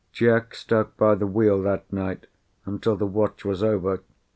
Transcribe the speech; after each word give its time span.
Jack 0.11 0.55
stuck 0.55 0.97
by 0.97 1.13
the 1.13 1.27
wheel 1.27 1.61
that 1.61 1.93
night 1.93 2.25
until 2.65 2.95
the 2.95 3.05
watch 3.05 3.45
was 3.45 3.61
over. 3.61 4.01